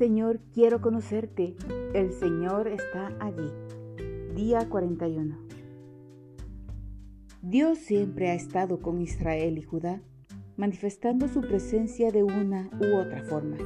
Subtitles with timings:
[0.00, 1.54] Señor, quiero conocerte.
[1.92, 3.52] El Señor está allí.
[4.34, 5.36] Día 41.
[7.42, 10.00] Dios siempre ha estado con Israel y Judá,
[10.56, 13.58] manifestando su presencia de una u otra forma.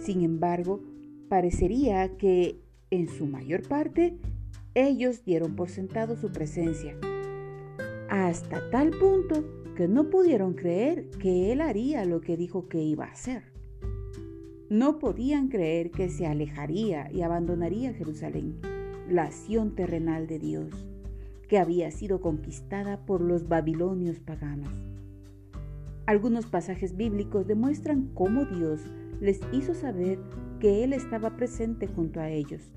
[0.00, 0.80] Sin embargo,
[1.28, 2.60] parecería que,
[2.90, 4.18] en su mayor parte,
[4.74, 6.98] ellos dieron por sentado su presencia,
[8.10, 9.44] hasta tal punto
[9.76, 13.53] que no pudieron creer que Él haría lo que dijo que iba a hacer.
[14.70, 18.60] No podían creer que se alejaría y abandonaría Jerusalén,
[19.10, 20.86] la acción terrenal de Dios,
[21.48, 24.72] que había sido conquistada por los babilonios paganos.
[26.06, 28.80] Algunos pasajes bíblicos demuestran cómo Dios
[29.20, 30.18] les hizo saber
[30.60, 32.72] que Él estaba presente junto a ellos.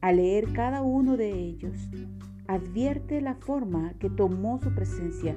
[0.00, 1.76] Al leer cada uno de ellos,
[2.48, 5.36] advierte la forma que tomó su presencia.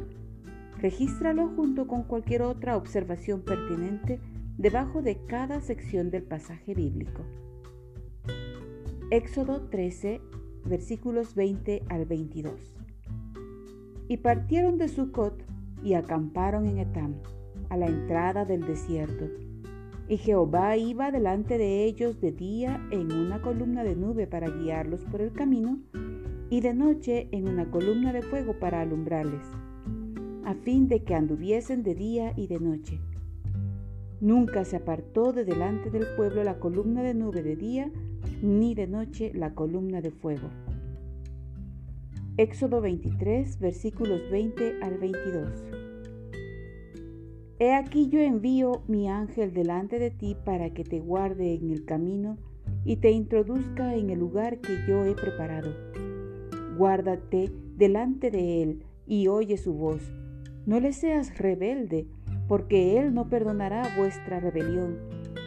[0.80, 4.20] Regístralo junto con cualquier otra observación pertinente
[4.58, 7.24] debajo de cada sección del pasaje bíblico.
[9.12, 10.22] Éxodo 13,
[10.64, 12.54] versículos 20 al 22.
[14.08, 15.44] Y partieron de Sucot
[15.84, 17.16] y acamparon en Etam,
[17.70, 19.26] a la entrada del desierto.
[20.08, 25.04] Y Jehová iba delante de ellos de día en una columna de nube para guiarlos
[25.06, 25.80] por el camino,
[26.50, 29.46] y de noche en una columna de fuego para alumbrarles,
[30.46, 33.00] a fin de que anduviesen de día y de noche
[34.22, 37.92] Nunca se apartó de delante del pueblo la columna de nube de día,
[38.42, 40.50] ni de noche la columna de fuego.
[42.38, 45.50] Éxodo 23, versículos 20 al 22.
[47.60, 51.86] He aquí yo envío mi ángel delante de ti para que te guarde en el
[51.86, 52.38] camino
[52.84, 55.72] y te introduzca en el lugar que yo he preparado.
[56.78, 60.02] Guárdate delante de él y oye su voz.
[60.66, 62.08] No le seas rebelde
[62.48, 64.98] porque Él no perdonará vuestra rebelión,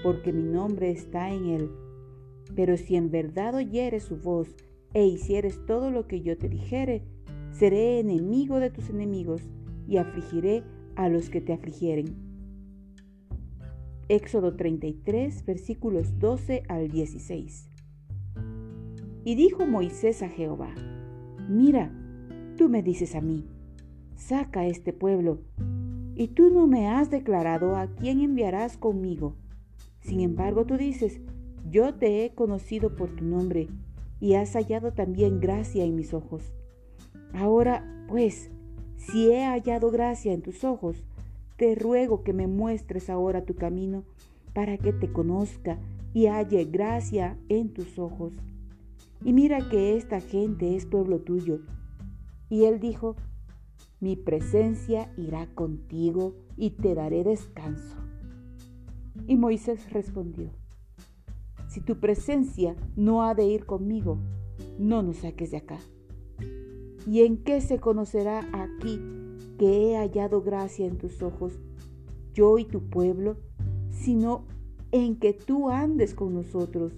[0.03, 1.71] porque mi nombre está en Él.
[2.55, 4.55] Pero si en verdad oyeres su voz
[4.95, 7.03] e hicieres todo lo que yo te dijere,
[7.53, 9.43] seré enemigo de tus enemigos
[9.87, 10.65] y afligiré
[10.97, 12.29] a los que te afligieren.
[14.09, 17.69] Éxodo 33, versículos 12 al 16.
[19.25, 20.75] Y dijo Moisés a Jehová,
[21.49, 21.93] Mira,
[22.57, 23.45] tú me dices a mí,
[24.17, 25.43] saca este pueblo
[26.19, 29.37] y tú no me has declarado a quién enviarás conmigo.
[30.01, 31.21] Sin embargo, tú dices,
[31.71, 33.69] yo te he conocido por tu nombre
[34.19, 36.53] y has hallado también gracia en mis ojos.
[37.33, 38.51] Ahora, pues,
[38.97, 41.05] si he hallado gracia en tus ojos,
[41.57, 44.03] te ruego que me muestres ahora tu camino
[44.55, 45.79] para que te conozca
[46.15, 48.33] y halle gracia en tus ojos.
[49.25, 51.61] Y mira que esta gente es pueblo tuyo.
[52.51, 53.15] Y él dijo,
[54.01, 57.97] mi presencia irá contigo y te daré descanso.
[59.27, 60.51] Y Moisés respondió,
[61.69, 64.19] si tu presencia no ha de ir conmigo,
[64.79, 65.79] no nos saques de acá.
[67.07, 69.01] ¿Y en qué se conocerá aquí
[69.59, 71.59] que he hallado gracia en tus ojos,
[72.33, 73.37] yo y tu pueblo,
[73.91, 74.45] sino
[74.93, 76.93] en que tú andes con nosotros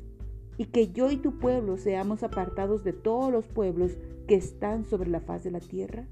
[0.59, 3.93] y que yo y tu pueblo seamos apartados de todos los pueblos
[4.29, 6.07] que están sobre la faz de la tierra?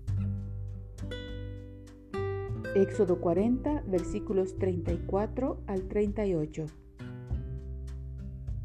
[2.81, 6.66] Éxodo 40, versículos 34 al 38.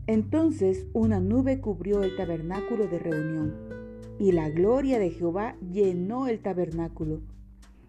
[0.06, 3.56] Entonces una nube cubrió el tabernáculo de reunión,
[4.20, 7.22] y la gloria de Jehová llenó el tabernáculo.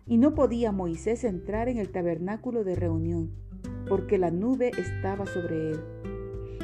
[0.07, 3.31] Y no podía Moisés entrar en el tabernáculo de reunión,
[3.87, 5.81] porque la nube estaba sobre él,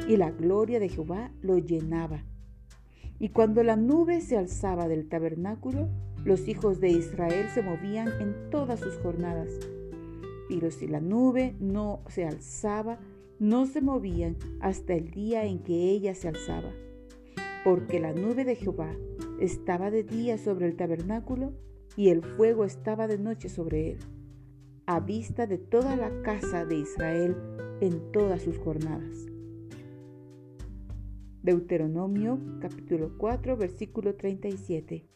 [0.07, 2.23] y la gloria de Jehová lo llenaba.
[3.19, 5.87] Y cuando la nube se alzaba del tabernáculo,
[6.23, 9.49] los hijos de Israel se movían en todas sus jornadas,
[10.47, 12.99] pero si la nube no se alzaba,
[13.39, 16.71] no se movían hasta el día en que ella se alzaba,
[17.63, 18.91] porque la nube de Jehová
[19.39, 21.53] estaba de día sobre el tabernáculo
[21.95, 23.99] y el fuego estaba de noche sobre él,
[24.85, 27.35] a vista de toda la casa de Israel
[27.81, 29.25] en todas sus jornadas.
[31.41, 35.07] Deuteronomio capítulo 4 versículo 37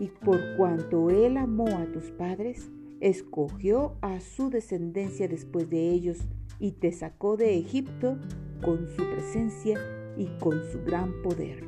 [0.00, 2.70] y por cuanto Él amó a tus padres,
[3.00, 6.18] escogió a su descendencia después de ellos
[6.58, 8.18] y te sacó de Egipto
[8.62, 9.78] con su presencia
[10.16, 11.62] y con su gran poder.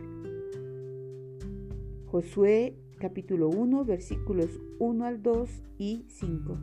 [2.07, 6.59] Josué capítulo 1 versículos 1 al 2 y 5.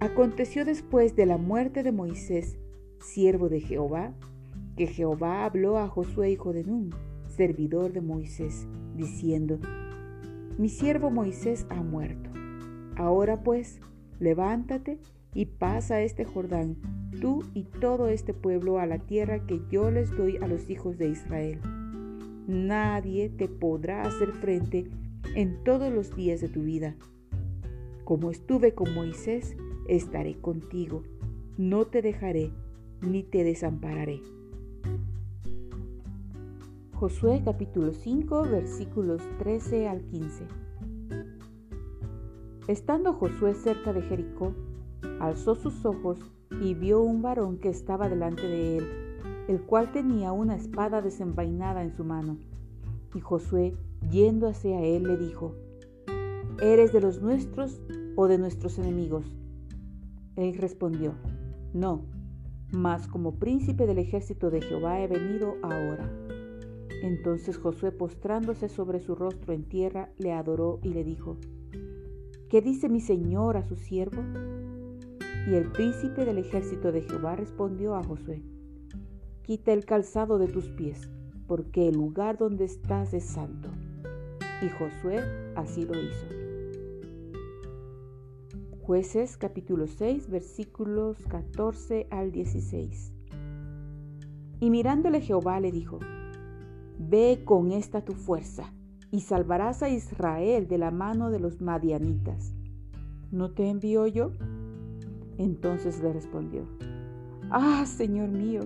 [0.00, 2.58] Aconteció después de la muerte de Moisés,
[3.00, 4.14] siervo de Jehová,
[4.76, 6.90] que Jehová habló a Josué hijo de Nun,
[7.28, 8.66] servidor de Moisés,
[8.96, 9.58] diciendo,
[10.58, 12.30] Mi siervo Moisés ha muerto.
[12.96, 13.80] Ahora pues,
[14.18, 14.98] levántate
[15.34, 16.76] y pasa este Jordán
[17.20, 20.98] tú y todo este pueblo a la tierra que yo les doy a los hijos
[20.98, 21.60] de Israel.
[22.48, 24.90] Nadie te podrá hacer frente
[25.36, 26.96] en todos los días de tu vida.
[28.04, 29.56] Como estuve con Moisés,
[29.86, 31.04] estaré contigo.
[31.56, 32.50] No te dejaré
[33.00, 34.20] ni te desampararé.
[37.02, 40.44] Josué capítulo 5 versículos 13 al 15.
[42.68, 44.54] Estando Josué cerca de Jericó,
[45.18, 46.20] alzó sus ojos
[46.60, 48.86] y vio un varón que estaba delante de él,
[49.48, 52.36] el cual tenía una espada desenvainada en su mano.
[53.16, 53.74] Y Josué,
[54.08, 55.56] yendo hacia él, le dijo,
[56.60, 57.82] ¿Eres de los nuestros
[58.14, 59.24] o de nuestros enemigos?
[60.36, 61.14] Él respondió,
[61.74, 62.02] No,
[62.70, 66.08] mas como príncipe del ejército de Jehová he venido ahora.
[67.02, 71.36] Entonces Josué, postrándose sobre su rostro en tierra, le adoró y le dijo,
[72.48, 74.22] ¿qué dice mi señor a su siervo?
[75.48, 78.44] Y el príncipe del ejército de Jehová respondió a Josué,
[79.42, 81.10] quita el calzado de tus pies,
[81.48, 83.68] porque el lugar donde estás es santo.
[84.62, 85.18] Y Josué
[85.56, 86.26] así lo hizo.
[88.82, 93.12] Jueces capítulo 6 versículos 14 al 16.
[94.60, 95.98] Y mirándole Jehová le dijo,
[96.98, 98.72] Ve con esta tu fuerza
[99.10, 102.54] y salvarás a Israel de la mano de los madianitas.
[103.30, 104.32] ¿No te envío yo?
[105.38, 106.66] Entonces le respondió,
[107.50, 108.62] Ah, Señor mío,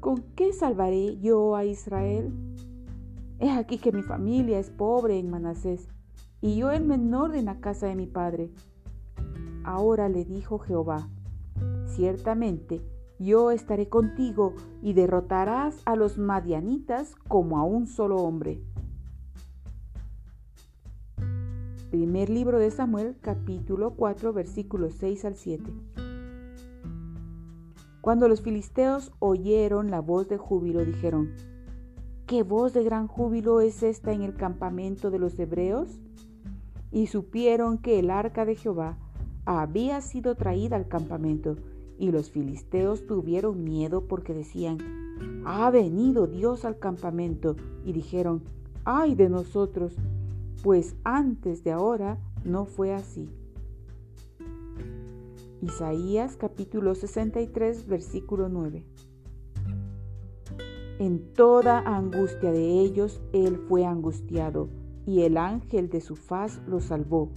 [0.00, 2.32] ¿con qué salvaré yo a Israel?
[3.38, 5.88] Es aquí que mi familia es pobre en Manasés,
[6.40, 8.50] y yo el menor de la casa de mi padre.
[9.64, 11.08] Ahora le dijo Jehová,
[11.86, 12.82] ciertamente
[13.18, 18.60] yo estaré contigo y derrotarás a los madianitas como a un solo hombre.
[21.90, 25.72] Primer libro de Samuel, capítulo 4, versículos 6 al 7.
[28.02, 31.32] Cuando los filisteos oyeron la voz de júbilo, dijeron,
[32.26, 36.00] ¿qué voz de gran júbilo es esta en el campamento de los hebreos?
[36.92, 38.98] Y supieron que el arca de Jehová
[39.44, 41.56] había sido traída al campamento
[41.98, 44.78] y los filisteos tuvieron miedo porque decían,
[45.44, 47.56] ha venido Dios al campamento.
[47.84, 48.42] Y dijeron,
[48.84, 49.96] ay de nosotros,
[50.62, 53.28] pues antes de ahora no fue así.
[55.62, 58.84] Isaías capítulo 63 versículo 9.
[60.98, 64.68] En toda angustia de ellos él fue angustiado,
[65.06, 67.30] y el ángel de su faz los salvó.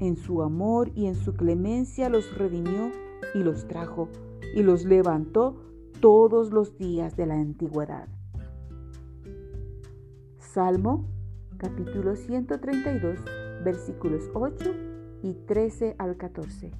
[0.00, 2.90] En su amor y en su clemencia los redimió
[3.34, 4.08] y los trajo
[4.54, 5.56] y los levantó
[6.00, 8.08] todos los días de la antigüedad.
[10.38, 11.04] Salmo
[11.56, 13.18] capítulo 132
[13.64, 14.70] versículos 8
[15.22, 16.70] y 13 al 14.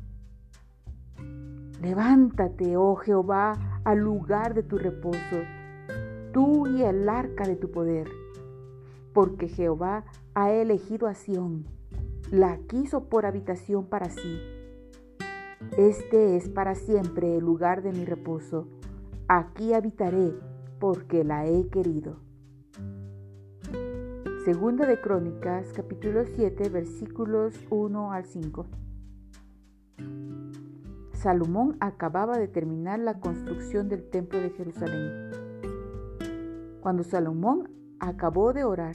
[1.80, 5.42] Levántate, oh Jehová, al lugar de tu reposo,
[6.32, 8.08] tú y el arca de tu poder,
[9.12, 10.04] porque Jehová
[10.34, 11.66] ha elegido a Sión,
[12.30, 14.53] la quiso por habitación para sí
[15.76, 18.68] este es para siempre el lugar de mi reposo.
[19.26, 20.32] Aquí habitaré
[20.78, 22.20] porque la he querido.
[24.44, 28.66] Segunda de Crónicas, capítulo 7, versículos 1 al 5.
[31.14, 35.30] Salomón acababa de terminar la construcción del templo de Jerusalén.
[36.82, 38.94] Cuando Salomón acabó de orar,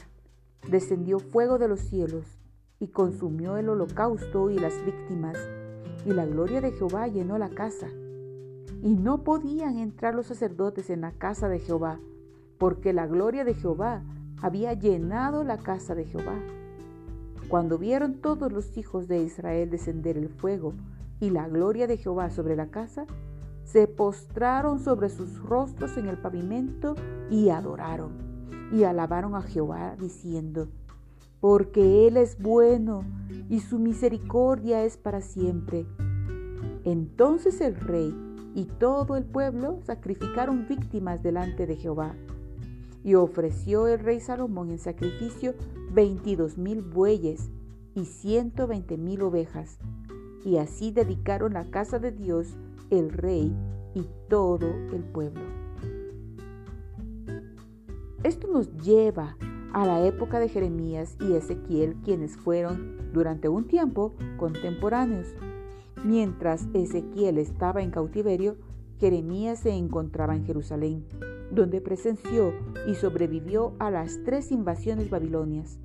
[0.69, 2.39] descendió fuego de los cielos
[2.79, 5.37] y consumió el holocausto y las víctimas
[6.05, 7.87] y la gloria de Jehová llenó la casa.
[8.81, 11.99] Y no podían entrar los sacerdotes en la casa de Jehová,
[12.57, 14.03] porque la gloria de Jehová
[14.41, 16.39] había llenado la casa de Jehová.
[17.49, 20.73] Cuando vieron todos los hijos de Israel descender el fuego
[21.19, 23.05] y la gloria de Jehová sobre la casa,
[23.63, 26.95] se postraron sobre sus rostros en el pavimento
[27.29, 28.29] y adoraron
[28.71, 30.69] y alabaron a Jehová diciendo,
[31.39, 33.03] porque Él es bueno
[33.49, 35.85] y su misericordia es para siempre.
[36.83, 38.13] Entonces el rey
[38.55, 42.15] y todo el pueblo sacrificaron víctimas delante de Jehová.
[43.03, 45.53] Y ofreció el rey Salomón en sacrificio
[45.93, 47.49] veintidós mil bueyes
[47.95, 49.79] y ciento veinte mil ovejas.
[50.43, 52.57] Y así dedicaron la casa de Dios
[52.89, 53.55] el rey
[53.93, 55.41] y todo el pueblo.
[58.23, 64.15] Esto nos lleva a la época de Jeremías y Ezequiel, quienes fueron durante un tiempo
[64.37, 65.27] contemporáneos.
[66.03, 68.57] Mientras Ezequiel estaba en cautiverio,
[68.99, 71.05] Jeremías se encontraba en Jerusalén,
[71.51, 72.53] donde presenció
[72.87, 75.79] y sobrevivió a las tres invasiones babilonias.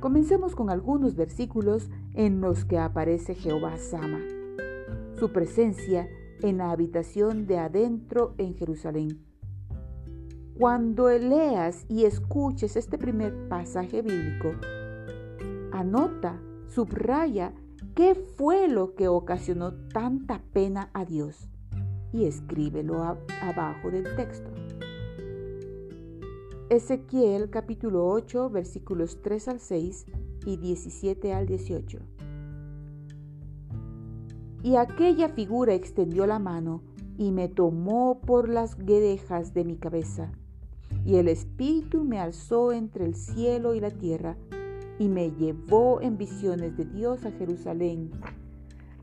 [0.00, 4.20] Comencemos con algunos versículos en los que aparece Jehová Sama.
[5.18, 6.08] Su presencia
[6.42, 9.29] en la habitación de adentro en Jerusalén.
[10.60, 14.50] Cuando leas y escuches este primer pasaje bíblico,
[15.72, 17.54] anota, subraya
[17.94, 21.48] qué fue lo que ocasionó tanta pena a Dios
[22.12, 23.02] y escríbelo
[23.40, 24.50] abajo del texto.
[26.68, 30.04] Ezequiel capítulo 8 versículos 3 al 6
[30.44, 32.00] y 17 al 18.
[34.62, 36.82] Y aquella figura extendió la mano
[37.16, 40.30] y me tomó por las guedejas de mi cabeza.
[41.04, 44.36] Y el Espíritu me alzó entre el cielo y la tierra
[44.98, 48.10] y me llevó en visiones de Dios a Jerusalén,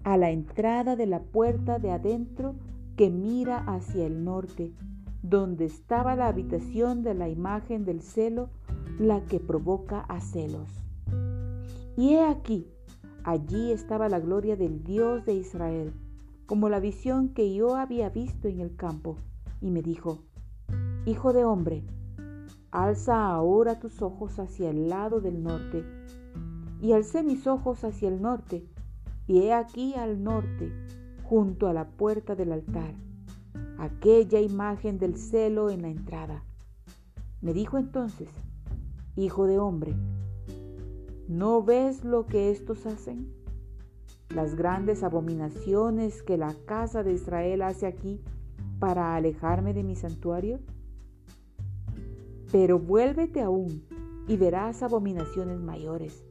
[0.03, 2.55] a la entrada de la puerta de adentro
[2.95, 4.73] que mira hacia el norte
[5.29, 8.49] donde estaba la habitación de la imagen del celo,
[8.99, 10.69] la que provoca a celos.
[11.97, 12.67] Y he aquí,
[13.23, 15.93] allí estaba la gloria del Dios de Israel,
[16.45, 19.17] como la visión que yo había visto en el campo,
[19.59, 20.19] y me dijo,
[21.07, 21.83] Hijo de hombre,
[22.69, 25.83] alza ahora tus ojos hacia el lado del norte.
[26.81, 28.63] Y alcé mis ojos hacia el norte,
[29.25, 30.71] y he aquí al norte,
[31.23, 32.93] junto a la puerta del altar
[33.77, 36.43] aquella imagen del celo en la entrada.
[37.41, 38.29] Me dijo entonces,
[39.15, 39.95] Hijo de hombre,
[41.27, 43.33] ¿no ves lo que estos hacen?
[44.29, 48.21] Las grandes abominaciones que la casa de Israel hace aquí
[48.79, 50.59] para alejarme de mi santuario.
[52.51, 53.83] Pero vuélvete aún
[54.27, 56.23] y verás abominaciones mayores.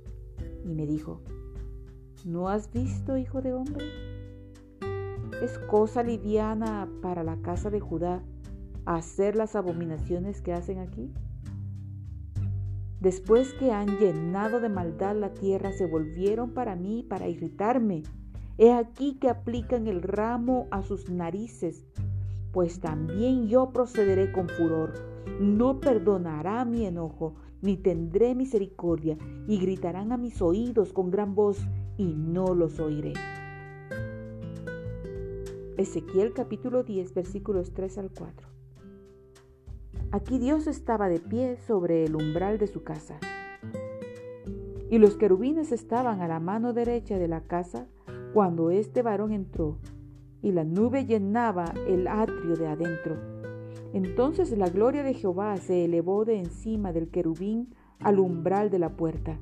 [0.64, 1.20] Y me dijo,
[2.24, 3.84] ¿no has visto, hijo de hombre?
[5.42, 8.22] Es cosa liviana para la casa de Judá
[8.86, 11.12] hacer las abominaciones que hacen aquí.
[13.00, 18.04] Después que han llenado de maldad la tierra, se volvieron para mí para irritarme.
[18.56, 21.84] He aquí que aplican el ramo a sus narices,
[22.52, 25.15] pues también yo procederé con furor.
[25.40, 31.58] No perdonará mi enojo, ni tendré misericordia, y gritarán a mis oídos con gran voz,
[31.98, 33.12] y no los oiré.
[35.76, 38.48] Ezequiel capítulo 10 versículos 3 al 4.
[40.10, 43.18] Aquí Dios estaba de pie sobre el umbral de su casa.
[44.88, 47.88] Y los querubines estaban a la mano derecha de la casa
[48.32, 49.78] cuando este varón entró,
[50.40, 53.35] y la nube llenaba el atrio de adentro.
[53.92, 58.96] Entonces la gloria de Jehová se elevó de encima del querubín al umbral de la
[58.96, 59.38] puerta,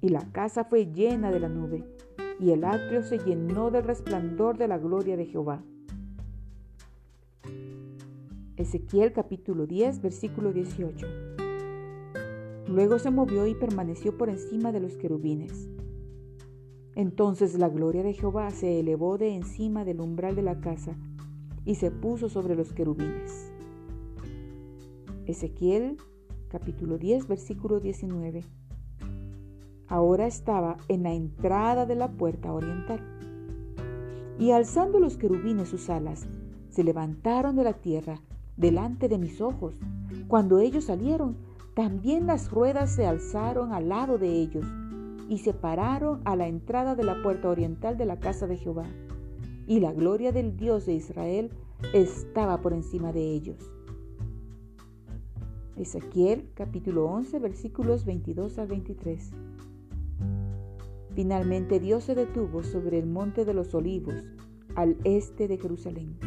[0.00, 1.84] y la casa fue llena de la nube
[2.40, 5.62] y el atrio se llenó del resplandor de la gloria de Jehová.
[8.56, 11.06] Ezequiel capítulo 10, versículo 18.
[12.66, 15.68] Luego se movió y permaneció por encima de los querubines.
[16.94, 20.96] Entonces la gloria de Jehová se elevó de encima del umbral de la casa
[21.64, 23.49] y se puso sobre los querubines.
[25.30, 25.96] Ezequiel
[26.48, 28.44] capítulo 10, versículo 19
[29.90, 33.00] ahora estaba en la entrada de la puerta oriental.
[34.38, 36.26] Y alzando los querubines sus alas,
[36.70, 38.22] se levantaron de la tierra
[38.56, 39.74] delante de mis ojos.
[40.28, 41.36] Cuando ellos salieron,
[41.74, 44.64] también las ruedas se alzaron al lado de ellos
[45.28, 48.86] y se pararon a la entrada de la puerta oriental de la casa de Jehová.
[49.66, 51.50] Y la gloria del Dios de Israel
[51.92, 53.72] estaba por encima de ellos.
[55.80, 59.30] Ezequiel capítulo 11 versículos 22 al 23.
[61.14, 64.14] Finalmente Dios se detuvo sobre el monte de los olivos,
[64.74, 66.18] al este de Jerusalén.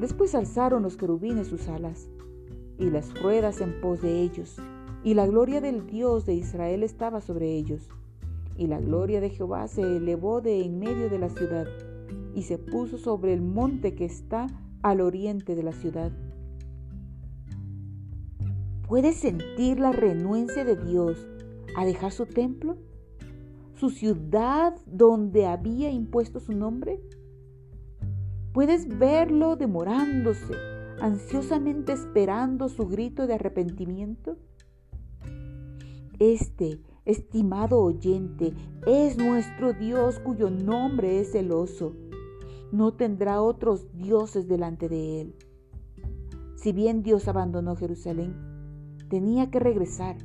[0.00, 2.08] Después alzaron los querubines sus alas
[2.78, 4.56] y las ruedas en pos de ellos,
[5.04, 7.90] y la gloria del Dios de Israel estaba sobre ellos.
[8.56, 11.66] Y la gloria de Jehová se elevó de en medio de la ciudad
[12.34, 14.46] y se puso sobre el monte que está
[14.80, 16.10] al oriente de la ciudad.
[18.90, 21.16] ¿Puedes sentir la renuencia de Dios
[21.76, 22.76] a dejar su templo?
[23.76, 27.00] ¿Su ciudad donde había impuesto su nombre?
[28.52, 30.54] Puedes verlo demorándose,
[31.00, 34.38] ansiosamente esperando su grito de arrepentimiento.
[36.18, 38.54] Este, estimado oyente,
[38.88, 41.94] es nuestro Dios cuyo nombre es celoso.
[42.72, 45.34] No tendrá otros dioses delante de él.
[46.56, 48.49] Si bien Dios abandonó Jerusalén,
[49.10, 50.16] tenía que regresar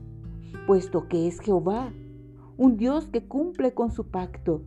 [0.66, 1.92] puesto que es Jehová,
[2.58, 4.62] un Dios que cumple con su pacto.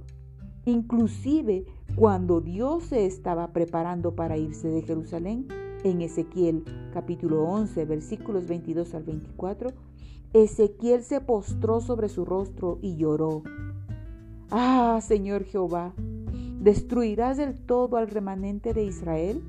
[0.67, 1.65] Inclusive
[1.97, 5.49] cuando Dios se estaba preparando para irse de Jerusalén,
[5.85, 9.71] en Ezequiel capítulo 11 versículos 22 al 24,
[10.35, 13.43] Ezequiel se postró sobre su rostro y lloró.
[14.51, 15.95] Ah, Señor Jehová,
[16.61, 19.43] ¿Destruirás del todo al remanente de Israel?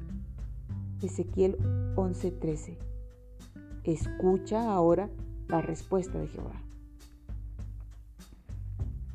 [1.02, 1.58] Ezequiel
[1.96, 2.89] 11:13.
[3.84, 5.10] Escucha ahora
[5.48, 6.62] la respuesta de Jehová.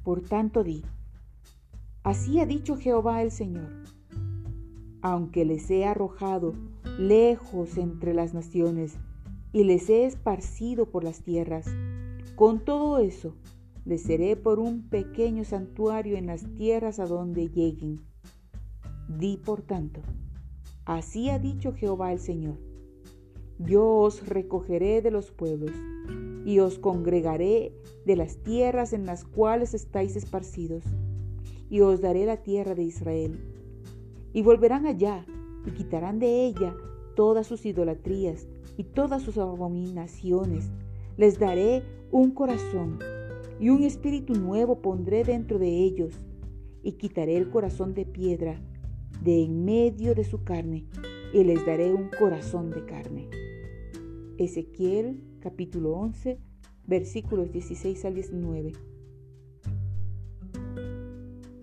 [0.03, 0.83] Por tanto di,
[2.03, 3.71] así ha dicho Jehová el Señor,
[5.01, 6.55] aunque les he arrojado
[6.99, 8.97] lejos entre las naciones
[9.53, 11.67] y les he esparcido por las tierras,
[12.37, 13.35] con todo eso
[13.85, 18.01] les seré por un pequeño santuario en las tierras a donde lleguen.
[19.09, 20.01] Di por tanto,
[20.87, 22.59] así ha dicho Jehová el Señor,
[23.59, 25.73] yo os recogeré de los pueblos
[26.45, 27.73] y os congregaré
[28.05, 30.85] de las tierras en las cuales estáis esparcidos,
[31.71, 33.39] y os daré la tierra de Israel.
[34.33, 35.25] Y volverán allá
[35.67, 36.77] y quitarán de ella
[37.15, 38.47] todas sus idolatrías
[38.77, 40.71] y todas sus abominaciones.
[41.17, 42.99] Les daré un corazón
[43.61, 46.21] y un espíritu nuevo pondré dentro de ellos,
[46.83, 48.61] y quitaré el corazón de piedra
[49.23, 50.87] de en medio de su carne,
[51.33, 53.44] y les daré un corazón de carne.
[54.39, 56.39] Ezequiel capítulo 11,
[56.87, 58.73] versículos 16 al 19.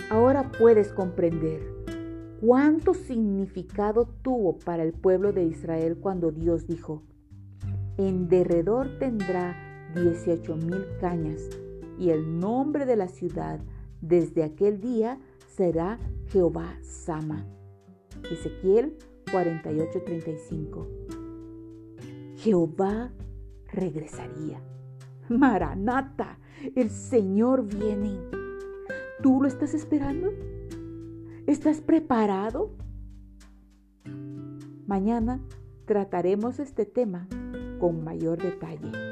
[0.10, 1.62] Ahora puedes comprender
[2.42, 7.04] cuánto significado tuvo para el pueblo de Israel cuando Dios dijo,
[7.98, 9.56] en derredor tendrá
[9.96, 11.50] dieciocho mil cañas
[12.00, 13.60] y el nombre de la ciudad
[14.02, 15.20] desde aquel día
[15.56, 17.46] será Jehová Sama.
[18.32, 18.98] Ezequiel
[19.32, 21.21] 48:35.
[22.42, 23.12] Jehová
[23.72, 24.60] regresaría.
[25.30, 26.40] Maranata,
[26.76, 28.18] el Señor viene.
[29.22, 30.32] ¿Tú lo estás esperando?
[31.46, 32.72] ¿Estás preparado?
[34.88, 35.40] Mañana
[35.86, 37.28] trataremos este tema
[37.80, 39.11] con mayor detalle.